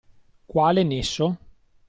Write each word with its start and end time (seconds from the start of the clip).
Quale 0.47 0.81
nesso? 0.81 1.37